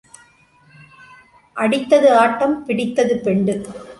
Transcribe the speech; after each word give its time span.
அடித்தது 1.57 2.09
ஆட்டம், 2.15 2.65
பிடித்தது 2.65 3.17
பெண்டு. 3.17 3.55